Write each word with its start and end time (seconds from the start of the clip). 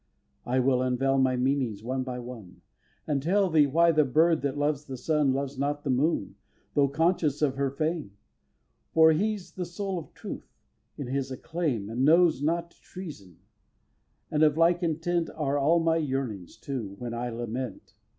v. 0.45 0.51
I 0.53 0.59
will 0.59 0.81
unveil 0.81 1.19
my 1.19 1.35
meanings 1.35 1.83
one 1.83 2.01
by 2.01 2.17
one, 2.17 2.61
And 3.05 3.21
tell 3.21 3.51
thee 3.51 3.67
why 3.67 3.91
the 3.91 4.03
bird 4.03 4.41
that 4.41 4.57
loves 4.57 4.85
the 4.85 4.97
sun 4.97 5.31
Loves 5.31 5.59
not 5.59 5.83
the 5.83 5.91
moon, 5.91 6.33
though 6.73 6.87
conscious 6.87 7.43
of 7.43 7.53
her 7.53 7.69
fame. 7.69 8.17
For 8.95 9.11
he's 9.11 9.51
the 9.51 9.63
soul 9.63 9.99
of 9.99 10.15
truth, 10.15 10.57
in 10.97 11.05
his 11.05 11.29
acclaim, 11.29 11.87
And 11.87 12.03
knows 12.03 12.41
not 12.41 12.71
treason! 12.81 13.41
And 14.31 14.41
of 14.41 14.57
like 14.57 14.81
intent 14.81 15.29
Are 15.35 15.59
all 15.59 15.79
my 15.79 15.97
yearnings, 15.97 16.57
too, 16.57 16.95
when 16.97 17.13
I 17.13 17.29
lament. 17.29 17.93